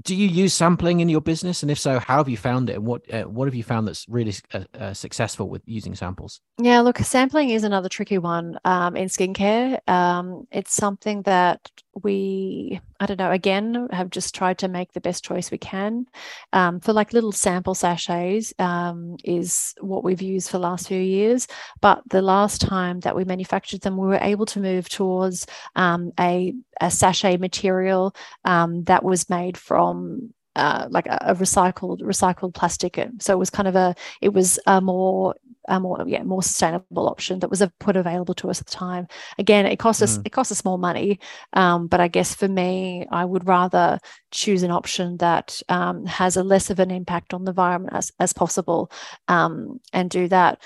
[0.01, 1.61] Do you use sampling in your business?
[1.61, 2.77] And if so how have you found it?
[2.77, 6.39] And what uh, what have you found that's really uh, uh, successful with using samples?
[6.57, 9.79] Yeah look sampling is another tricky one um, in skincare.
[9.89, 11.69] Um, it's something that
[12.03, 16.05] we i don't know again have just tried to make the best choice we can
[16.53, 20.99] um, for like little sample sachets um, is what we've used for the last few
[20.99, 21.47] years
[21.81, 26.11] but the last time that we manufactured them we were able to move towards um,
[26.19, 28.13] a, a, sachet material
[28.45, 32.99] um, that was made from uh, like a, a, recycled recycled plastic.
[33.19, 35.35] So it was kind of a it was a more
[35.67, 39.07] a more yeah more sustainable option that was put available to us at the time.
[39.37, 40.25] Again, it cost us mm.
[40.25, 41.19] it cost us more money,
[41.53, 43.99] um, but I guess for me, I would rather
[44.31, 48.11] choose an option that um, has a less of an impact on the environment as
[48.19, 48.91] as possible,
[49.27, 50.61] um, and do that.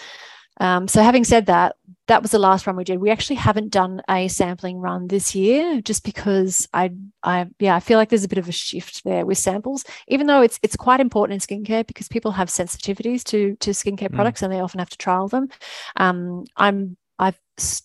[0.64, 1.76] Um, so having said that,
[2.08, 3.00] that was the last run we did.
[3.00, 7.80] We actually haven't done a sampling run this year, just because I, I, yeah, I
[7.82, 9.84] feel like there's a bit of a shift there with samples.
[10.08, 14.10] Even though it's it's quite important in skincare because people have sensitivities to to skincare
[14.10, 14.16] mm.
[14.16, 15.50] products and they often have to trial them.
[15.98, 17.40] Um, I'm I've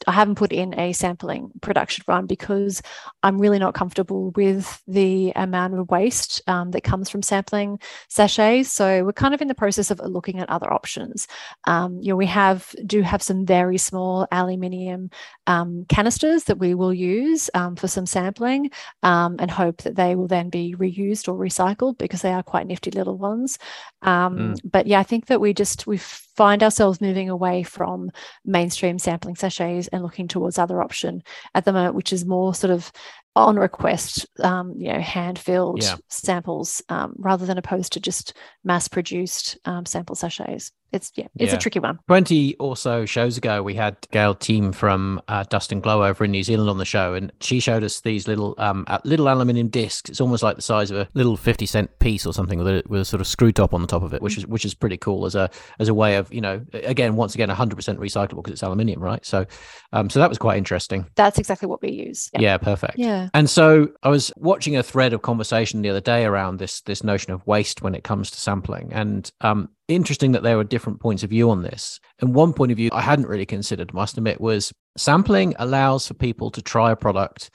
[0.07, 2.83] I haven't put in a sampling production run because
[3.23, 8.73] I'm really not comfortable with the amount of waste um, that comes from sampling sachets.
[8.73, 11.27] So we're kind of in the process of looking at other options.
[11.67, 15.11] Um, you know, we have do have some very small aluminium
[15.47, 18.71] um, canisters that we will use um, for some sampling
[19.03, 22.67] um, and hope that they will then be reused or recycled because they are quite
[22.67, 23.59] nifty little ones.
[24.03, 24.61] Um, mm.
[24.65, 28.11] But yeah, I think that we just we find ourselves moving away from
[28.45, 29.59] mainstream sampling sachets
[29.93, 31.23] and looking towards other option
[31.55, 32.91] at the moment, which is more sort of
[33.37, 35.97] on request, um, you know, hand filled yeah.
[36.09, 41.53] samples um, rather than opposed to just mass produced um, sample sachets it's yeah, it's
[41.53, 41.57] yeah.
[41.57, 41.99] a tricky one.
[42.07, 46.25] Twenty or so shows ago, we had Gail Team from uh, Dust and Glow over
[46.25, 49.69] in New Zealand on the show, and she showed us these little um little aluminium
[49.69, 50.09] discs.
[50.09, 52.83] It's almost like the size of a little fifty cent piece or something with a,
[52.89, 54.75] with a sort of screw top on the top of it, which is which is
[54.75, 57.99] pretty cool as a as a way of you know again once again hundred percent
[57.99, 59.25] recyclable because it's aluminium, right?
[59.27, 59.47] So
[59.93, 61.07] um so that was quite interesting.
[61.17, 62.31] That's exactly what we use.
[62.35, 62.41] Yeah.
[62.41, 62.99] yeah, perfect.
[62.99, 63.29] Yeah.
[63.35, 67.05] And so I was watching a thread of conversation the other day around this this
[67.05, 71.01] notion of waste when it comes to sampling, and um interesting that there were different
[71.01, 71.99] points of view on this.
[72.21, 76.15] And one point of view I hadn't really considered, must admit, was sampling allows for
[76.15, 77.51] people to try a product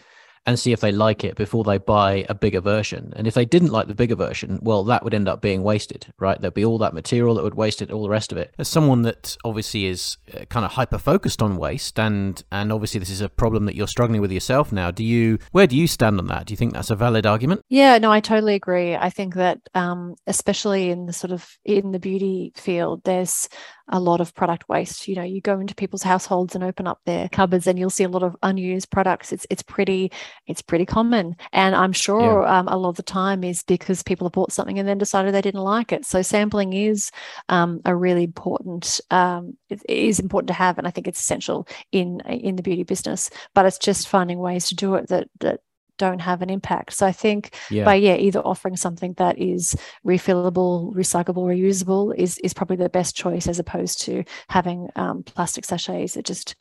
[0.46, 3.14] and see if they like it before they buy a bigger version.
[3.16, 6.14] And if they didn't like the bigger version, well, that would end up being wasted,
[6.20, 6.40] right?
[6.40, 8.54] There'd be all that material that would waste it, all the rest of it.
[8.58, 13.00] As someone that obviously is uh, kind of hyper focused on waste, and and obviously
[13.00, 14.92] this is a problem that you're struggling with yourself now.
[14.92, 16.46] Do you where do you stand on that?
[16.46, 17.62] Do you think that's a valid argument?
[17.70, 18.96] Yeah, no, I totally agree.
[18.96, 23.48] I think that um, especially in the sort of in the beauty field, there's
[23.90, 25.08] a lot of product waste.
[25.08, 28.04] You know, you go into people's households and open up their cupboards, and you'll see
[28.04, 29.32] a lot of unused products.
[29.32, 30.12] It's it's pretty
[30.48, 32.60] it's pretty common, and I'm sure yeah.
[32.60, 35.34] um, a lot of the time is because people have bought something and then decided
[35.34, 36.06] they didn't like it.
[36.06, 37.12] So sampling is
[37.50, 41.68] um, a really important um, it is important to have, and I think it's essential
[41.92, 43.30] in in the beauty business.
[43.54, 45.60] But it's just finding ways to do it that that
[46.04, 46.94] don't have an impact.
[46.94, 47.86] So I think yeah.
[47.86, 53.16] by yeah, either offering something that is refillable, recyclable, reusable is is probably the best
[53.16, 56.56] choice as opposed to having um, plastic sachets that just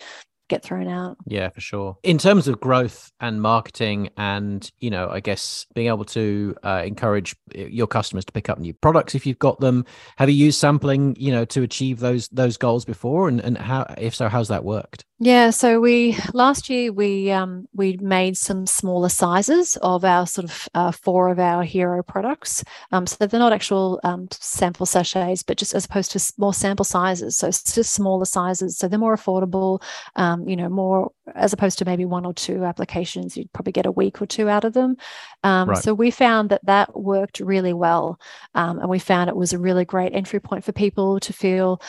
[0.53, 1.17] get thrown out.
[1.27, 1.97] Yeah, for sure.
[2.03, 6.83] In terms of growth and marketing, and you know, I guess being able to uh,
[6.85, 9.85] encourage uh, your customers to pick up new products if you've got them.
[10.19, 13.29] Have you used sampling, you know, to achieve those those goals before?
[13.29, 15.05] And and how, if so, how's that worked?
[15.25, 20.47] Yeah, so we last year we um, we made some smaller sizes of our sort
[20.47, 22.65] of uh, four of our hero products.
[22.91, 26.85] Um, so they're not actual um, sample sachets, but just as opposed to more sample
[26.85, 27.37] sizes.
[27.37, 29.81] So it's just smaller sizes, so they're more affordable.
[30.17, 33.87] Um, you know, more as opposed to maybe one or two applications, you'd probably get
[33.87, 34.97] a week or two out of them.
[35.43, 35.79] Um, right.
[35.79, 38.21] So we found that that worked really well,
[38.55, 41.81] um, and we found it was a really great entry point for people to feel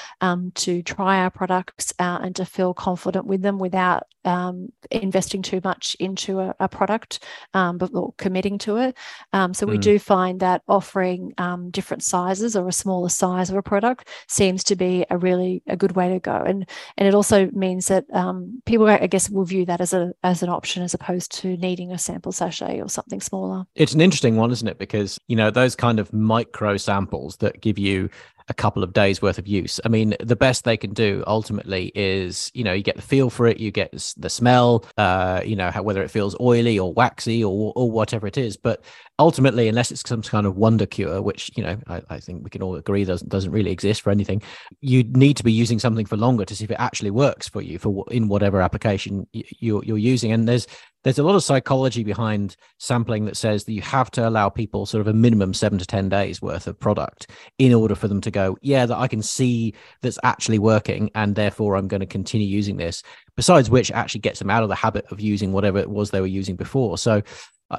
[0.56, 5.60] to try our products uh, and to feel confident with them without um, investing too
[5.63, 8.98] much into a, a product um, but committing to it.
[9.34, 9.82] Um, so we mm.
[9.82, 14.63] do find that offering um, different sizes or a smaller size of a product seems
[14.65, 16.36] to be a really a good way to go.
[16.36, 16.67] And
[16.98, 20.44] and it also means that um, people, I guess, will view that as a as
[20.44, 23.66] an option as opposed to needing a sample sachet or something smaller.
[23.76, 24.78] It's an interesting one, isn't it?
[24.78, 28.10] Because you know those kind of micro samples that give you
[28.48, 29.80] a couple of days worth of use.
[29.86, 33.30] I mean, the best they can do ultimately is, you know, you get the feel
[33.30, 36.94] for it, you get the smell, uh, you know, how, whether it feels oily or
[36.94, 38.58] waxy or, or whatever it is.
[38.58, 38.84] But
[39.20, 42.50] ultimately, unless it's some kind of wonder cure, which, you know, I, I think we
[42.50, 44.42] can all agree doesn't, doesn't really exist for anything,
[44.82, 47.62] you need to be using something for longer to see if it actually works for
[47.62, 50.32] you for in whatever application you're, you're using.
[50.32, 50.68] And there's,
[51.04, 54.86] there's a lot of psychology behind sampling that says that you have to allow people
[54.86, 58.22] sort of a minimum seven to 10 days worth of product in order for them
[58.22, 61.12] to go, yeah, that I can see that's actually working.
[61.13, 63.04] And therefore, I'm going to continue using this.
[63.36, 66.22] Besides which, actually gets them out of the habit of using whatever it was they
[66.22, 66.98] were using before.
[66.98, 67.22] So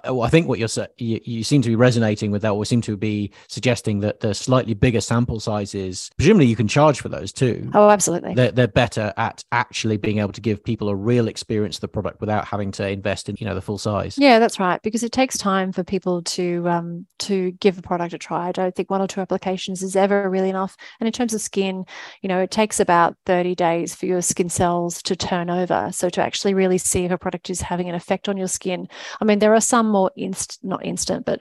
[0.05, 2.97] I think what you're you, you seem to be resonating with that, or seem to
[2.97, 7.71] be suggesting that the slightly bigger sample sizes, presumably you can charge for those too.
[7.75, 8.35] Oh, absolutely.
[8.35, 11.89] They're, they're better at actually being able to give people a real experience of the
[11.89, 14.19] product without having to invest in you know the full size.
[14.19, 14.81] Yeah, that's right.
[14.83, 18.49] Because it takes time for people to um to give a product a try.
[18.49, 20.77] I don't think one or two applications is ever really enough.
[21.01, 21.85] And in terms of skin,
[22.23, 25.91] you know, it takes about 30 days for your skin cells to turn over.
[25.93, 28.89] So to actually really see if a product is having an effect on your skin.
[29.21, 31.41] I mean, there are some more inst not instant, but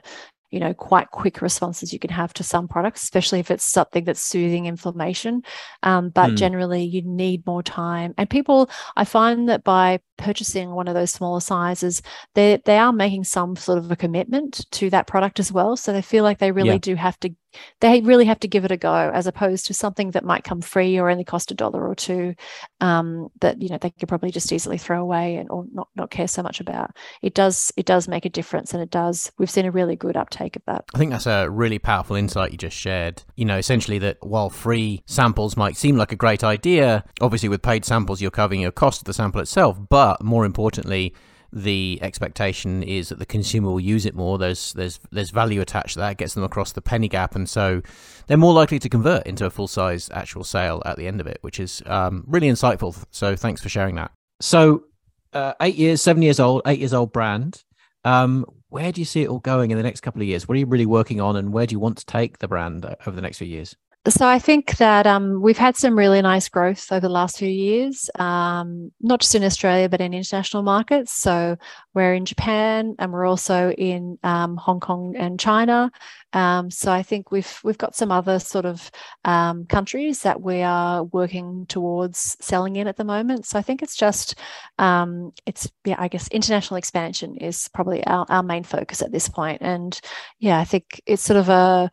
[0.54, 4.04] you know quite quick responses you can have to some products especially if it's something
[4.04, 5.42] that's soothing inflammation
[5.82, 6.38] um, but mm.
[6.38, 11.12] generally you need more time and people i find that by purchasing one of those
[11.12, 12.04] smaller sizes
[12.36, 15.92] they they are making some sort of a commitment to that product as well so
[15.92, 16.78] they feel like they really yeah.
[16.78, 17.34] do have to
[17.82, 20.62] they really have to give it a go as opposed to something that might come
[20.62, 22.36] free or only cost a dollar or two
[22.82, 26.12] um, that you know they could probably just easily throw away and or not not
[26.12, 26.92] care so much about.
[27.22, 30.18] It does it does make a difference and it does we've seen a really good
[30.18, 30.86] uptake of that.
[30.94, 33.24] I think that's a really powerful insight you just shared.
[33.36, 37.62] You know essentially that while free samples might seem like a great idea obviously with
[37.62, 41.14] paid samples you're covering your cost of the sample itself but more importantly
[41.54, 44.38] the expectation is that the consumer will use it more.
[44.38, 46.18] There's there's there's value attached to that.
[46.18, 47.82] Gets them across the penny gap, and so
[48.28, 51.28] they're more likely to convert into a full size actual sale at the end of
[51.28, 52.96] it, which is um, really insightful.
[53.12, 54.12] So thanks for sharing that.
[54.42, 54.86] So
[55.34, 57.64] uh, eight years, seven years old, eight years old brand.
[58.04, 60.48] Um, where do you see it all going in the next couple of years?
[60.48, 62.84] What are you really working on, and where do you want to take the brand
[63.06, 63.76] over the next few years?
[64.10, 67.48] So I think that um, we've had some really nice growth over the last few
[67.48, 71.14] years, um, not just in Australia but in international markets.
[71.14, 71.56] So
[71.94, 75.90] we're in Japan and we're also in um, Hong Kong and China.
[76.34, 78.92] Um, so I think we've we've got some other sort of
[79.24, 83.46] um, countries that we are working towards selling in at the moment.
[83.46, 84.36] So I think it's just
[84.80, 89.30] um, it's yeah I guess international expansion is probably our, our main focus at this
[89.30, 89.62] point.
[89.62, 89.98] And
[90.40, 91.90] yeah, I think it's sort of a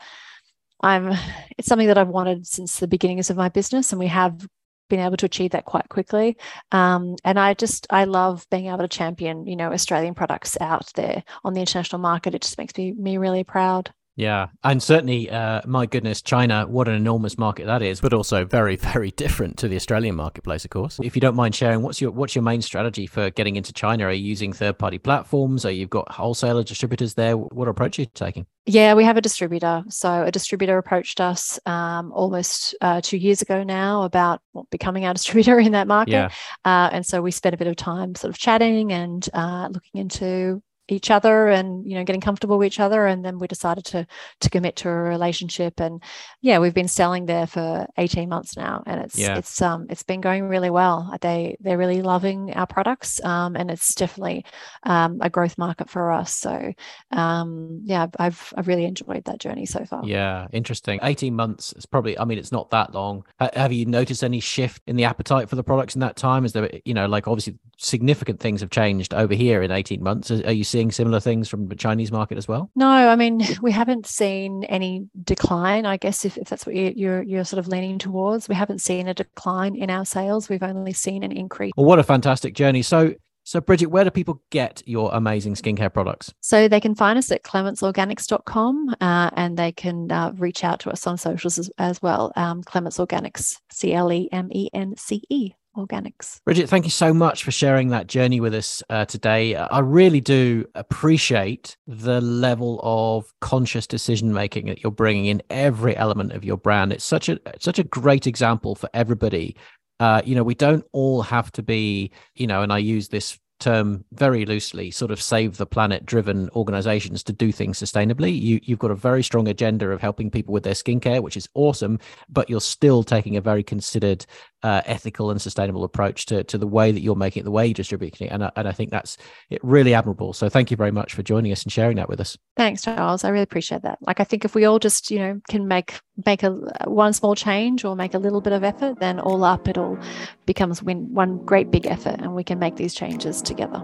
[0.82, 1.12] I'm
[1.58, 4.46] it's something that I've wanted since the beginnings of my business, and we have
[4.88, 6.36] been able to achieve that quite quickly.
[6.72, 10.90] Um, and I just I love being able to champion you know Australian products out
[10.94, 12.34] there on the international market.
[12.34, 13.92] It just makes me me really proud.
[14.16, 18.44] Yeah, and certainly, uh, my goodness, China, what an enormous market that is, but also
[18.44, 20.98] very, very different to the Australian marketplace, of course.
[21.02, 24.04] If you don't mind sharing, what's your what's your main strategy for getting into China?
[24.04, 25.64] Are you using third party platforms?
[25.64, 27.36] Are you've got wholesaler distributors there?
[27.36, 28.46] What approach are you taking?
[28.66, 29.84] Yeah, we have a distributor.
[29.88, 35.14] So a distributor approached us um, almost uh, two years ago now about becoming our
[35.20, 36.30] distributor in that market, yeah.
[36.64, 40.00] uh, and so we spent a bit of time sort of chatting and uh, looking
[40.00, 40.62] into
[40.92, 43.06] each other and you know getting comfortable with each other.
[43.06, 44.06] And then we decided to
[44.40, 45.80] to commit to a relationship.
[45.80, 46.02] And
[46.40, 48.82] yeah we've been selling there for 18 months now.
[48.86, 49.36] And it's yeah.
[49.36, 51.14] it's um it's been going really well.
[51.20, 54.44] They they're really loving our products um and it's definitely
[54.84, 56.32] um a growth market for us.
[56.32, 56.72] So
[57.10, 60.04] um yeah I've I've really enjoyed that journey so far.
[60.04, 61.00] Yeah interesting.
[61.02, 63.24] 18 months it's probably I mean it's not that long.
[63.38, 66.44] Have you noticed any shift in the appetite for the products in that time?
[66.44, 70.30] Is there you know like obviously significant things have changed over here in 18 months.
[70.30, 72.70] Are you seeing seeing similar things from the Chinese market as well?
[72.74, 75.84] No, I mean we haven't seen any decline.
[75.84, 78.80] I guess if, if that's what you, you're you're sort of leaning towards, we haven't
[78.80, 80.48] seen a decline in our sales.
[80.48, 81.72] We've only seen an increase.
[81.76, 82.82] Well, what a fantastic journey!
[82.82, 83.14] So
[83.44, 86.32] so, Bridget, where do people get your amazing skincare products?
[86.40, 90.90] So, they can find us at clemenceorganics.com uh, and they can uh, reach out to
[90.90, 92.32] us on socials as, as well.
[92.36, 96.40] Um, Clemence Organics, C L E M E N C E organics.
[96.44, 99.56] Bridget, thank you so much for sharing that journey with us uh, today.
[99.56, 105.96] I really do appreciate the level of conscious decision making that you're bringing in every
[105.96, 106.92] element of your brand.
[106.92, 109.56] It's such a such a great example for everybody.
[109.98, 113.38] Uh, you know, we don't all have to be, you know, and I use this
[113.60, 118.58] term very loosely sort of save the planet driven organizations to do things sustainably you
[118.62, 121.98] you've got a very strong agenda of helping people with their skincare which is awesome
[122.28, 124.24] but you're still taking a very considered
[124.62, 127.66] uh, ethical and sustainable approach to, to the way that you're making it, the way
[127.66, 128.26] you distribute it.
[128.26, 129.16] And I, and I think that's
[129.48, 130.32] it really admirable.
[130.32, 132.36] So thank you very much for joining us and sharing that with us.
[132.56, 133.24] Thanks, Giles.
[133.24, 133.98] I really appreciate that.
[134.02, 136.50] Like, I think if we all just, you know, can make, make a
[136.84, 139.98] one small change or make a little bit of effort, then all up, it all
[140.46, 143.82] becomes win, one great big effort and we can make these changes together.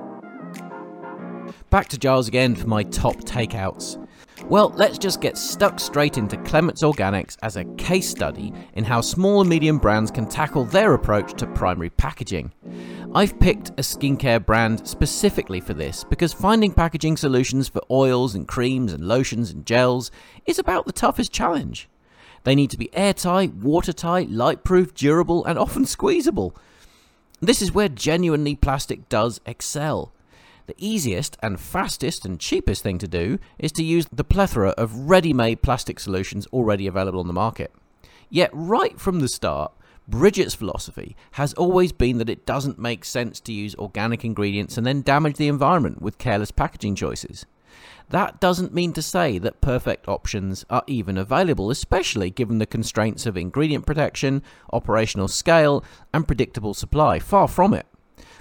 [1.70, 4.05] Back to Giles again for my top takeouts.
[4.44, 9.00] Well, let's just get stuck straight into Clemence Organics as a case study in how
[9.00, 12.52] small and medium brands can tackle their approach to primary packaging.
[13.14, 18.46] I've picked a skincare brand specifically for this because finding packaging solutions for oils and
[18.46, 20.10] creams and lotions and gels
[20.44, 21.88] is about the toughest challenge.
[22.44, 26.54] They need to be airtight, watertight, lightproof, durable, and often squeezable.
[27.40, 30.12] This is where genuinely plastic does excel.
[30.66, 35.08] The easiest and fastest and cheapest thing to do is to use the plethora of
[35.08, 37.72] ready made plastic solutions already available on the market.
[38.28, 39.72] Yet, right from the start,
[40.08, 44.86] Bridget's philosophy has always been that it doesn't make sense to use organic ingredients and
[44.86, 47.46] then damage the environment with careless packaging choices.
[48.10, 53.26] That doesn't mean to say that perfect options are even available, especially given the constraints
[53.26, 54.42] of ingredient protection,
[54.72, 57.18] operational scale, and predictable supply.
[57.18, 57.86] Far from it.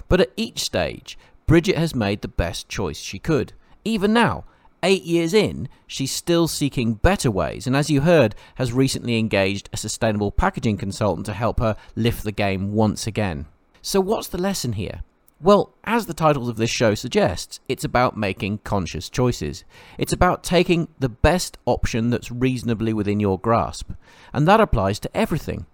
[0.08, 3.52] But at each stage, Bridget has made the best choice she could.
[3.84, 4.44] Even now,
[4.82, 9.70] eight years in, she's still seeking better ways, and as you heard, has recently engaged
[9.72, 13.46] a sustainable packaging consultant to help her lift the game once again.
[13.80, 15.04] So, what's the lesson here?
[15.40, 19.62] Well, as the title of this show suggests, it's about making conscious choices.
[19.98, 23.92] It's about taking the best option that's reasonably within your grasp.
[24.32, 25.66] And that applies to everything.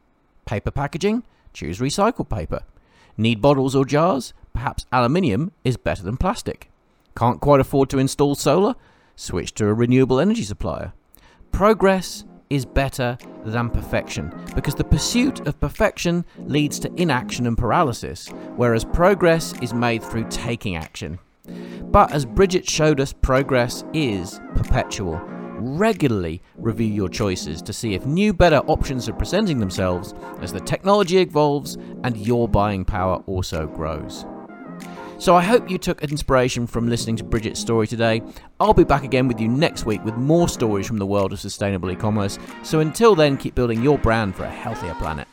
[0.45, 1.23] Paper packaging?
[1.55, 2.64] Choose recycled paper.
[3.16, 4.35] Need bottles or jars?
[4.53, 6.70] Perhaps aluminium is better than plastic.
[7.16, 8.74] Can't quite afford to install solar?
[9.16, 10.92] Switch to a renewable energy supplier.
[11.50, 18.28] Progress is better than perfection because the pursuit of perfection leads to inaction and paralysis,
[18.57, 21.18] whereas progress is made through taking action.
[21.90, 25.20] But as Bridget showed us, progress is perpetual.
[25.59, 30.61] Regularly review your choices to see if new, better options are presenting themselves as the
[30.61, 34.26] technology evolves and your buying power also grows.
[35.23, 38.23] So I hope you took inspiration from listening to Bridget's story today.
[38.59, 41.39] I'll be back again with you next week with more stories from the world of
[41.39, 42.41] sustainable e commerce.
[42.64, 45.29] So until then, keep building your brand for a healthier planet.